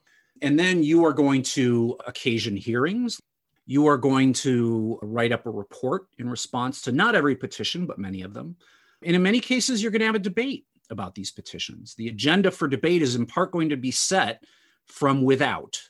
[0.43, 3.21] And then you are going to occasion hearings
[3.67, 7.99] you are going to write up a report in response to not every petition, but
[7.99, 8.57] many of them.
[9.03, 11.95] And in many cases, you're going to have a debate about these petitions.
[11.95, 14.45] The agenda for debate is in part going to be set
[14.87, 15.81] from without.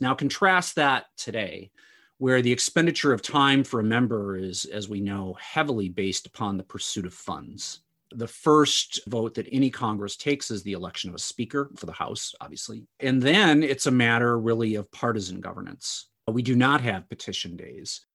[0.00, 1.70] Now, contrast that today,
[2.18, 6.56] where the expenditure of time for a member is, as we know, heavily based upon
[6.56, 7.80] the pursuit of funds.
[8.14, 11.92] The first vote that any Congress takes is the election of a speaker for the
[11.92, 12.84] House, obviously.
[13.00, 16.08] And then it's a matter really of partisan governance.
[16.28, 18.06] We do not have petition days.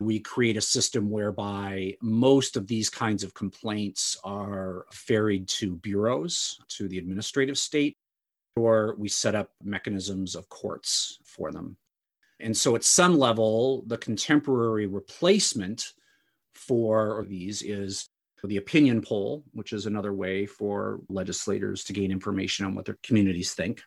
[0.00, 6.58] We create a system whereby most of these kinds of complaints are ferried to bureaus,
[6.68, 7.98] to the administrative state,
[8.56, 11.76] or we set up mechanisms of courts for them.
[12.40, 15.92] And so, at some level, the contemporary replacement
[16.54, 18.08] for these is
[18.48, 22.98] the opinion poll, which is another way for legislators to gain information on what their
[23.02, 23.82] communities think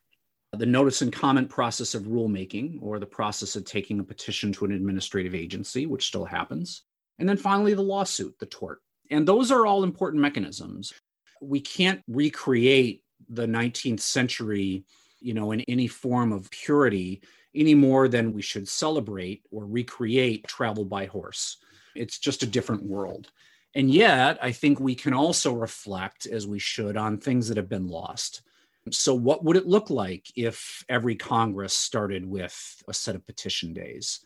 [0.54, 4.66] the notice and comment process of rulemaking, or the process of taking a petition to
[4.66, 6.84] an administrative agency, which still happens.
[7.18, 8.80] And then finally, the lawsuit, the tort.
[9.10, 10.94] And those are all important mechanisms.
[11.42, 14.86] We can't recreate the 19th century,
[15.20, 17.22] you know, in any form of purity
[17.56, 21.58] any more than we should celebrate or recreate travel by horse.
[21.96, 23.32] It's just a different world.
[23.76, 27.70] And yet, I think we can also reflect, as we should, on things that have
[27.70, 28.44] been lost
[28.92, 33.74] so, what would it look like if every Congress started with a set of petition
[33.74, 34.20] days?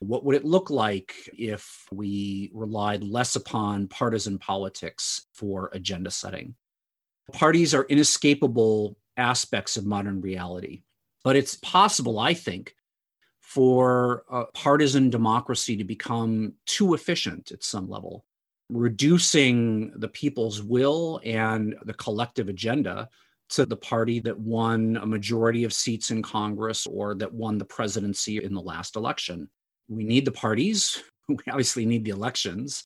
[0.00, 6.54] What would it look like if we relied less upon partisan politics for agenda setting?
[7.32, 10.82] Parties are inescapable aspects of modern reality,
[11.22, 12.74] but it's possible, I think,
[13.38, 18.24] for a partisan democracy to become too efficient at some level,
[18.70, 23.08] reducing the people's will and the collective agenda
[23.50, 27.64] to the party that won a majority of seats in Congress or that won the
[27.64, 29.48] presidency in the last election.
[29.88, 32.84] We need the parties, we obviously need the elections,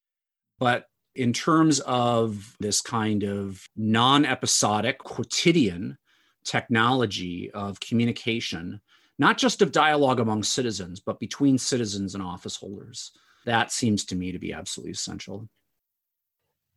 [0.59, 5.97] but in terms of this kind of non episodic, quotidian
[6.45, 8.81] technology of communication,
[9.19, 13.13] not just of dialogue among citizens, but between citizens and office holders,
[13.45, 15.49] that seems to me to be absolutely essential.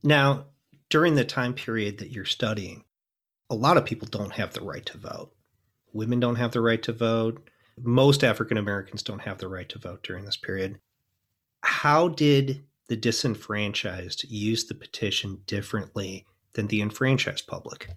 [0.08, 0.46] Now,
[0.90, 2.86] during the time period that you're studying,
[3.50, 5.36] a lot of people don't have the right to vote.
[5.92, 7.50] Women don't have the right to vote.
[7.78, 10.80] Most African Americans don't have the right to vote during this period.
[11.62, 17.90] How did the disenfranchised use the petition differently than the enfranchised public?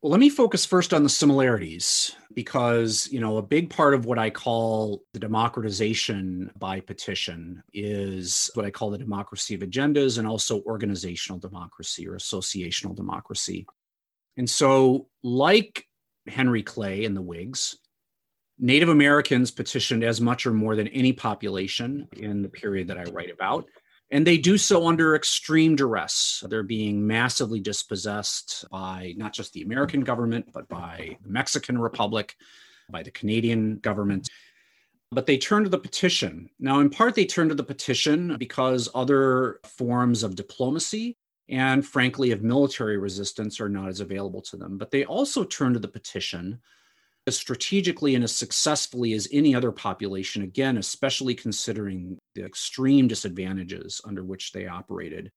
[0.00, 2.16] Well, let me focus first on the similarities.
[2.34, 8.50] Because you know a big part of what i call the democratization by petition is
[8.54, 13.66] what i call the democracy of agendas and also organizational democracy or associational democracy.
[14.36, 15.86] And so like
[16.26, 17.78] henry clay and the whigs
[18.58, 23.04] native americans petitioned as much or more than any population in the period that i
[23.04, 23.66] write about
[24.14, 26.44] and they do so under extreme duress.
[26.48, 32.36] They're being massively dispossessed by not just the American government, but by the Mexican Republic,
[32.88, 34.30] by the Canadian government.
[35.10, 36.48] But they turn to the petition.
[36.60, 42.30] Now, in part, they turn to the petition because other forms of diplomacy and, frankly,
[42.30, 44.78] of military resistance are not as available to them.
[44.78, 46.60] But they also turn to the petition
[47.26, 54.00] as strategically and as successfully as any other population, again, especially considering the extreme disadvantages
[54.04, 55.30] under which they operated,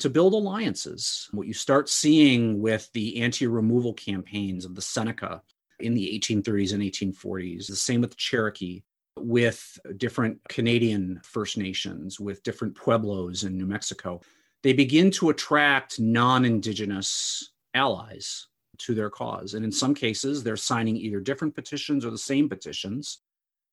[0.00, 1.28] to build alliances.
[1.32, 5.42] What you start seeing with the anti removal campaigns of the Seneca
[5.80, 8.82] in the 1830s and 1840s, the same with the Cherokee,
[9.18, 14.20] with different Canadian First Nations, with different Pueblos in New Mexico.
[14.62, 18.46] They begin to attract non Indigenous allies
[18.78, 19.54] to their cause.
[19.54, 23.18] And in some cases, they're signing either different petitions or the same petitions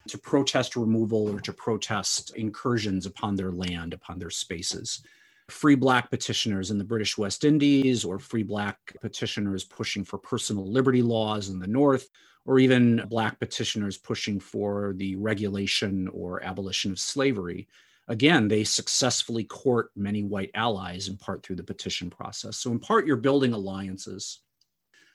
[0.08, 5.02] to protest removal or to protest incursions upon their land, upon their spaces.
[5.50, 10.72] Free Black petitioners in the British West Indies, or free Black petitioners pushing for personal
[10.72, 12.08] liberty laws in the North,
[12.46, 17.68] or even Black petitioners pushing for the regulation or abolition of slavery.
[18.08, 22.58] Again, they successfully court many white allies in part through the petition process.
[22.58, 24.40] So, in part, you're building alliances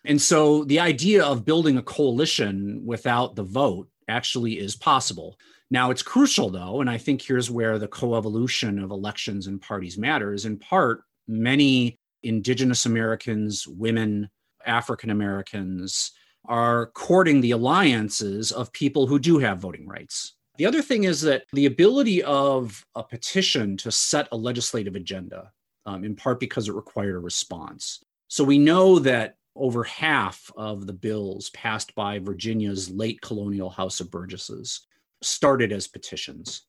[0.05, 5.39] and so the idea of building a coalition without the vote actually is possible.
[5.71, 9.97] Now, it's crucial, though, and I think here's where the coevolution of elections and parties
[9.97, 10.45] matters.
[10.45, 14.29] In part, many Indigenous Americans, women,
[14.67, 16.13] African Americans
[16.47, 20.35] are courting the alliances of people who do have voting rights.
[20.59, 25.51] The other thing is that the ability of a petition to set a legislative agenda,
[25.87, 28.01] um, in part because it required a response.
[28.29, 34.01] So we know that over half of the bills passed by Virginia's late colonial House
[34.01, 34.87] of Burgesses
[35.23, 36.63] started as petitions.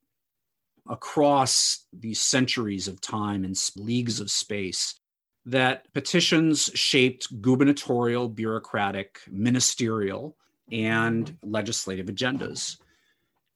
[0.87, 4.99] Across these centuries of time and leagues of space,
[5.47, 10.37] that petitions shaped gubernatorial, bureaucratic, ministerial,
[10.71, 12.77] and legislative agendas.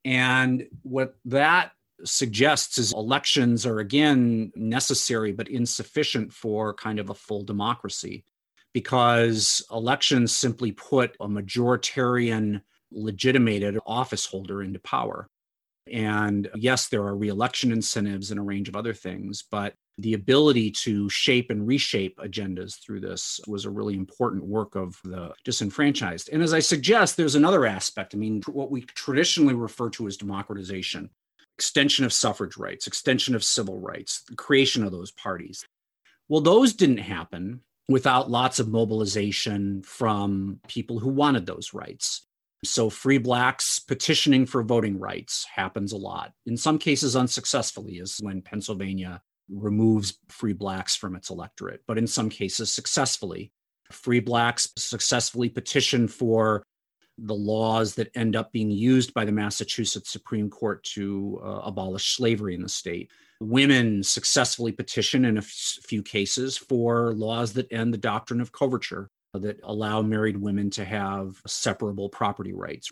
[0.06, 1.72] And what that
[2.04, 8.24] suggests is elections are again necessary but insufficient for kind of a full democracy
[8.74, 12.62] because elections simply put a majoritarian
[12.92, 15.28] legitimated office holder into power.
[15.92, 20.72] And yes, there are reelection incentives and a range of other things, but the ability
[20.72, 26.30] to shape and reshape agendas through this was a really important work of the disenfranchised.
[26.32, 28.16] And as I suggest, there's another aspect.
[28.16, 31.10] I mean, what we traditionally refer to as democratization,
[31.58, 35.66] extension of suffrage rights, extension of civil rights, the creation of those parties.
[36.30, 42.28] Well, those didn't happen without lots of mobilization from people who wanted those rights.
[42.64, 46.34] So, free blacks petitioning for voting rights happens a lot.
[46.46, 52.06] In some cases, unsuccessfully, is when Pennsylvania removes free blacks from its electorate, but in
[52.06, 53.52] some cases, successfully.
[53.92, 56.62] Free blacks successfully petition for
[57.18, 62.16] the laws that end up being used by the Massachusetts Supreme Court to uh, abolish
[62.16, 63.10] slavery in the state
[63.40, 69.10] women successfully petition in a few cases for laws that end the doctrine of coverture
[69.34, 72.90] that allow married women to have separable property rights.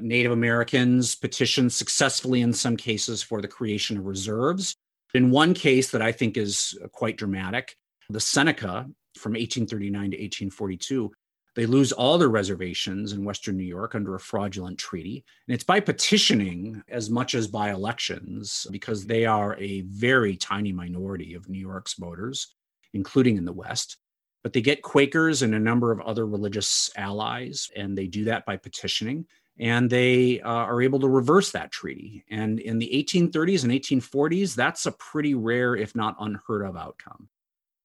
[0.00, 4.76] Native Americans petitioned successfully in some cases for the creation of reserves.
[5.14, 7.74] In one case that I think is quite dramatic,
[8.10, 8.86] the Seneca
[9.16, 11.10] from 1839 to 1842
[11.58, 15.24] they lose all their reservations in Western New York under a fraudulent treaty.
[15.48, 20.70] And it's by petitioning as much as by elections, because they are a very tiny
[20.70, 22.54] minority of New York's voters,
[22.94, 23.96] including in the West.
[24.44, 28.46] But they get Quakers and a number of other religious allies, and they do that
[28.46, 29.26] by petitioning.
[29.58, 32.24] And they uh, are able to reverse that treaty.
[32.30, 37.28] And in the 1830s and 1840s, that's a pretty rare, if not unheard of, outcome.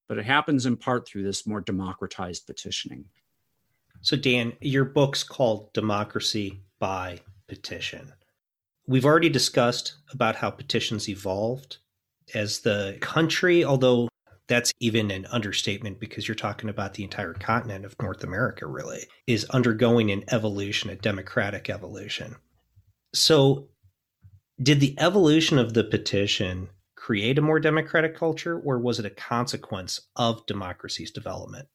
[0.07, 3.05] But it happens in part through this more democratized petitioning.
[4.03, 8.11] So, Dan, your book's called Democracy by Petition.
[8.85, 11.77] We've already discussed about how petitions evolved
[12.33, 14.09] as the country, although
[14.49, 19.07] that's even an understatement because you're talking about the entire continent of North America, really,
[19.25, 22.35] is undergoing an evolution, a democratic evolution.
[23.13, 23.69] So,
[24.61, 29.09] did the evolution of the petition create a more democratic culture, or was it a
[29.09, 31.69] consequence of democracy's development?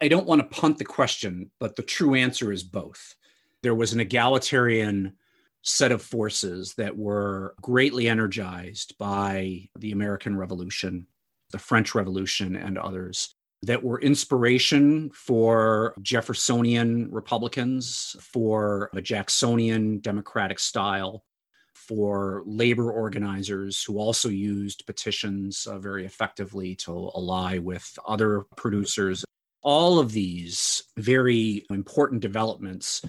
[0.00, 3.14] I don't want to punt the question, but the true answer is both.
[3.62, 5.14] there was an egalitarian
[5.62, 11.06] set of forces that were greatly energized by the American Revolution,
[11.50, 20.60] the French Revolution, and others that were inspiration for Jeffersonian Republicans, for a Jacksonian democratic
[20.60, 21.24] style,
[21.74, 29.24] for labor organizers who also used petitions uh, very effectively to ally with other producers.
[29.62, 33.02] All of these very important developments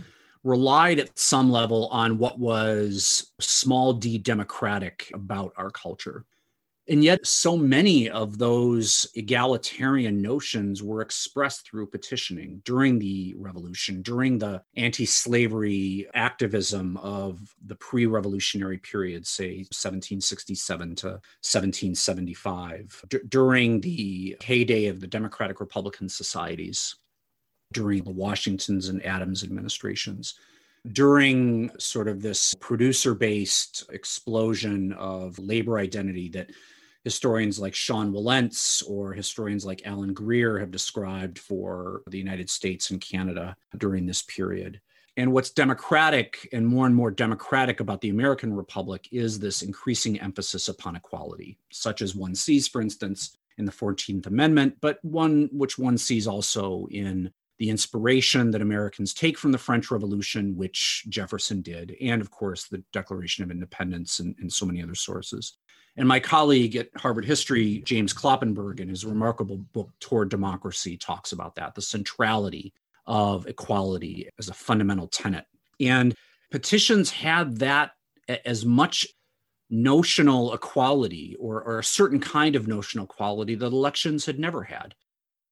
[0.43, 6.26] relied at some level on what was small d democratic about our culture.
[6.90, 14.02] And yet, so many of those egalitarian notions were expressed through petitioning during the revolution,
[14.02, 23.20] during the anti slavery activism of the pre revolutionary period, say 1767 to 1775, d-
[23.30, 26.96] during the heyday of the Democratic Republican societies,
[27.72, 30.34] during the Washington's and Adams administrations
[30.94, 36.50] during sort of this producer based explosion of labor identity that
[37.04, 42.91] historians like Sean Wilentz or historians like Allan Greer have described for the United States
[42.91, 44.82] and Canada during this period.
[45.18, 50.20] And what's democratic and more and more democratic about the American Republic is this increasing
[50.22, 55.50] emphasis upon equality, such as one sees, for instance, in the 14th Amendment, but one
[55.52, 61.06] which one sees also in the inspiration that Americans take from the French Revolution, which
[61.10, 65.58] Jefferson did, and of course the Declaration of Independence and, and so many other sources.
[65.98, 71.32] And my colleague at Harvard History, James Kloppenberg, in his remarkable book, Toward Democracy, talks
[71.32, 72.74] about that the centrality
[73.06, 75.46] of equality as a fundamental tenet.
[75.80, 76.16] And
[76.52, 77.92] petitions had that
[78.46, 79.08] as much
[79.70, 84.96] notional equality or, or a certain kind of notional equality that elections had never had.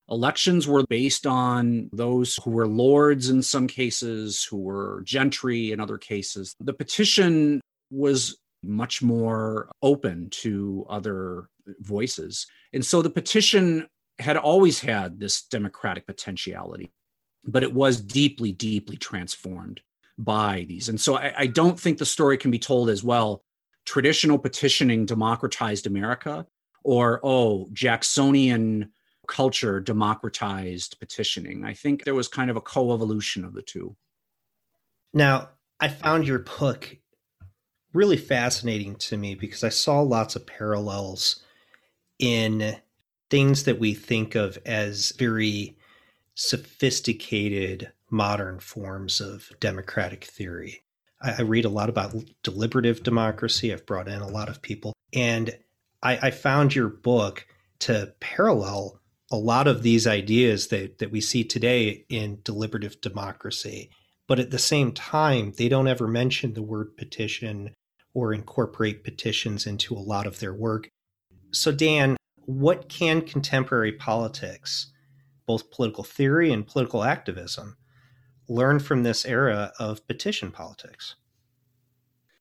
[0.10, 5.80] Elections were based on those who were lords in some cases, who were gentry in
[5.82, 6.56] other cases.
[6.60, 7.60] The petition
[7.92, 11.50] was much more open to other
[11.80, 12.48] voices.
[12.74, 13.88] And so the petition
[14.20, 16.92] had always had this democratic potentiality,
[17.46, 19.82] but it was deeply, deeply transformed
[20.18, 20.90] by these.
[20.90, 23.44] And so I, I don't think the story can be told as well
[23.86, 26.46] traditional petitioning democratized America
[26.84, 28.92] or, oh, Jacksonian
[29.28, 31.64] culture democratized petitioning.
[31.66, 33.96] I think there was kind of a co evolution of the two.
[35.14, 35.50] Now,
[35.80, 36.98] I found your book
[37.94, 41.44] really fascinating to me because I saw lots of parallels
[42.20, 42.78] in
[43.30, 45.78] things that we think of as very
[46.36, 50.84] sophisticated modern forms of democratic theory.
[51.22, 53.74] I, I read a lot about deliberative democracy.
[53.74, 54.94] I've brought in a lot of people.
[55.14, 55.58] And
[56.02, 57.48] I, I found your book
[57.80, 59.00] to parallel
[59.32, 63.90] a lot of these ideas that, that we see today in deliberative democracy.
[64.28, 67.74] But at the same time, they don't ever mention the word petition
[68.14, 70.90] or incorporate petitions into a lot of their work.
[71.52, 74.92] So, Dan, what can contemporary politics,
[75.46, 77.78] both political theory and political activism,
[78.50, 81.16] learn from this era of petition politics?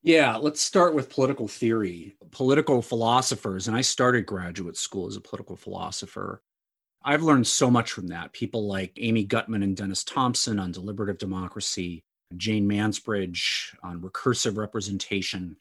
[0.02, 2.16] Yeah, let's start with political theory.
[2.30, 6.42] Political philosophers, and I started graduate school as a political philosopher.
[7.06, 8.32] I've learned so much from that.
[8.32, 12.02] People like Amy Gutmann and Dennis Thompson on deliberative democracy,
[12.36, 15.56] Jane Mansbridge on recursive representation,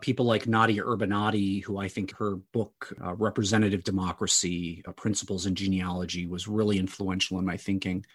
[0.00, 5.56] people like Nadia Urbinati, who I think her book, uh, Representative Democracy uh, Principles and
[5.56, 8.06] Genealogy, was really influential in my thinking.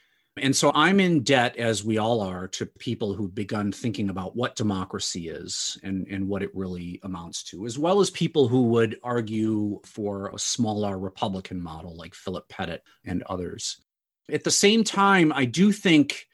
[0.41, 4.35] And so I'm in debt, as we all are, to people who've begun thinking about
[4.35, 8.63] what democracy is and, and what it really amounts to, as well as people who
[8.69, 13.81] would argue for a smaller Republican model like Philip Pettit and others.
[14.31, 16.27] At the same time, I do think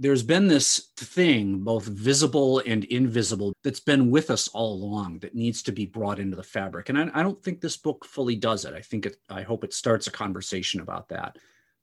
[0.00, 5.34] there's been this thing, both visible and invisible, that's been with us all along that
[5.34, 6.88] needs to be brought into the fabric.
[6.88, 8.74] And I, I don't think this book fully does it.
[8.74, 11.36] I think it, I hope it starts a conversation about that.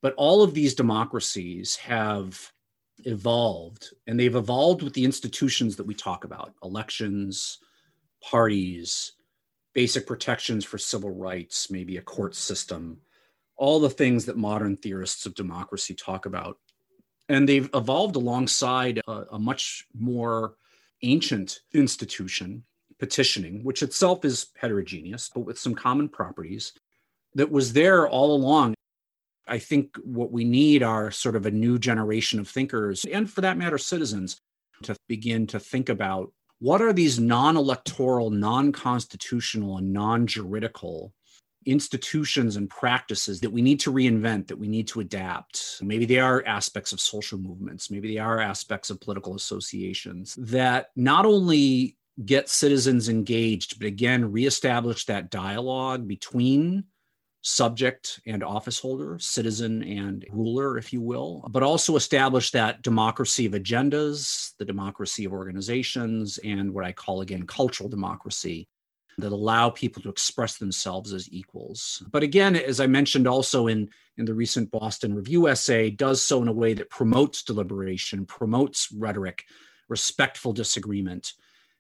[0.06, 2.52] But all of these democracies have
[3.06, 7.58] evolved, and they've evolved with the institutions that we talk about elections,
[8.22, 9.14] parties,
[9.74, 13.00] basic protections for civil rights, maybe a court system,
[13.56, 16.60] all the things that modern theorists of democracy talk about
[17.28, 20.54] and they've evolved alongside a, a much more
[21.02, 22.64] ancient institution,
[23.00, 26.74] petitioning, which itself is heterogeneous, but with some common properties
[27.34, 28.75] that was there all along.
[29.48, 33.42] I think what we need are sort of a new generation of thinkers, and for
[33.42, 34.40] that matter, citizens,
[34.84, 41.14] to begin to think about what are these non electoral, non constitutional, and non juridical
[41.66, 45.80] institutions and practices that we need to reinvent, that we need to adapt.
[45.82, 50.90] Maybe they are aspects of social movements, maybe they are aspects of political associations that
[50.96, 56.86] not only get citizens engaged, but again, reestablish that dialogue between
[57.48, 63.46] subject and office holder, citizen and ruler, if you will, but also establish that democracy
[63.46, 68.68] of agendas, the democracy of organizations, and what I call again cultural democracy
[69.20, 72.04] that allow people to express themselves as equals.
[72.12, 76.42] But again, as I mentioned also in, in the recent Boston Review essay, does so
[76.42, 79.44] in a way that promotes deliberation, promotes rhetoric,
[79.88, 81.34] respectful disagreement,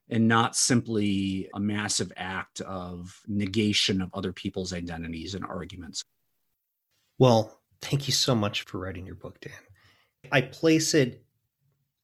[0.10, 6.04] and not simply a massive act of negation of other people's identities and arguments.
[7.18, 9.54] Well, thank you so much for writing your book, Dan.
[10.32, 11.24] I place it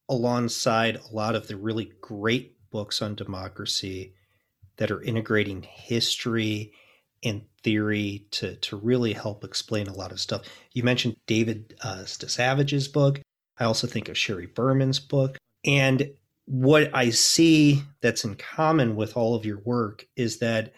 [0.08, 4.14] alongside a lot of the really great books on democracy
[4.76, 6.72] that are integrating history
[7.22, 10.42] and theory to, to really help explain a lot of stuff.
[10.72, 13.20] You mentioned David uh, Stasavage's book.
[13.58, 15.38] I also think of Sheri Berman's book.
[15.64, 16.10] And
[16.46, 20.72] what I see that's in common with all of your work is that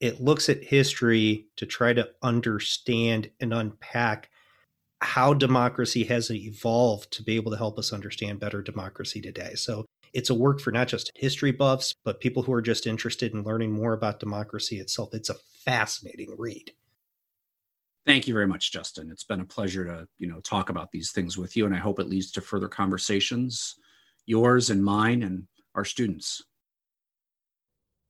[0.00, 4.30] it looks at history to try to understand and unpack
[5.00, 9.54] how democracy has evolved to be able to help us understand better democracy today.
[9.54, 13.32] So it's a work for not just history buffs, but people who are just interested
[13.32, 15.10] in learning more about democracy itself.
[15.12, 16.72] It's a fascinating read.
[18.06, 19.10] Thank you very much, Justin.
[19.10, 21.78] It's been a pleasure to, you know, talk about these things with you and I
[21.78, 23.76] hope it leads to further conversations
[24.26, 26.42] yours and mine and our students.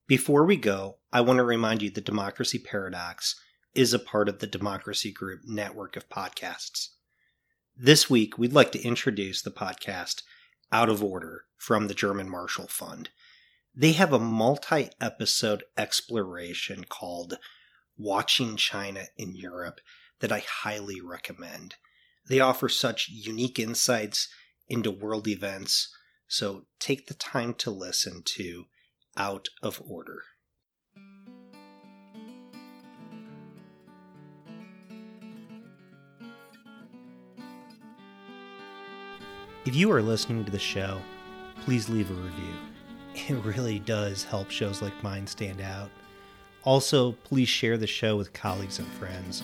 [0.08, 3.38] Before we go, I want to remind you that Democracy Paradox
[3.74, 6.88] is a part of the Democracy Group network of podcasts.
[7.76, 10.22] This week, we'd like to introduce the podcast
[10.72, 13.10] Out of Order from the German Marshall Fund.
[13.74, 17.36] They have a multi episode exploration called
[17.98, 19.80] Watching China in Europe
[20.20, 21.74] that I highly recommend.
[22.26, 24.28] They offer such unique insights
[24.68, 25.94] into world events
[26.28, 28.64] so take the time to listen to
[29.16, 30.22] Out of Order.
[39.64, 41.00] If you are listening to the show,
[41.62, 42.54] please leave a review.
[43.28, 45.90] It really does help shows like mine stand out.
[46.64, 49.42] Also, please share the show with colleagues and friends